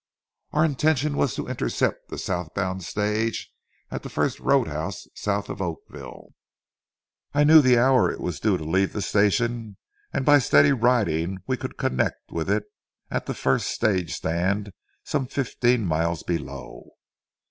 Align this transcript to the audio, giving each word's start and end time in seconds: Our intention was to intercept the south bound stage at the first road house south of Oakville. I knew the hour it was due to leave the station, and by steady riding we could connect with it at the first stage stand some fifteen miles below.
Our 0.51 0.65
intention 0.65 1.15
was 1.15 1.35
to 1.35 1.45
intercept 1.47 2.09
the 2.09 2.17
south 2.17 2.55
bound 2.55 2.83
stage 2.83 3.51
at 3.91 4.01
the 4.01 4.09
first 4.09 4.39
road 4.39 4.65
house 4.67 5.07
south 5.13 5.47
of 5.47 5.61
Oakville. 5.61 6.29
I 7.35 7.43
knew 7.43 7.61
the 7.61 7.77
hour 7.77 8.11
it 8.11 8.19
was 8.19 8.39
due 8.39 8.57
to 8.57 8.63
leave 8.63 8.93
the 8.93 9.03
station, 9.03 9.77
and 10.11 10.25
by 10.25 10.39
steady 10.39 10.71
riding 10.71 11.43
we 11.45 11.55
could 11.55 11.77
connect 11.77 12.31
with 12.31 12.49
it 12.49 12.63
at 13.11 13.27
the 13.27 13.35
first 13.35 13.67
stage 13.67 14.15
stand 14.15 14.71
some 15.03 15.27
fifteen 15.27 15.85
miles 15.85 16.23
below. 16.23 16.89